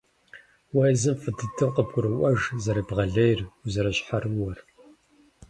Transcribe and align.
Уэ 0.75 0.83
езым 0.93 1.17
фӏы 1.21 1.31
дыдэу 1.37 1.73
къыбгуроӏуэж 1.75 2.39
зэребгъэлейр, 2.63 3.39
узэрыщхьэрыуэр. 3.65 4.59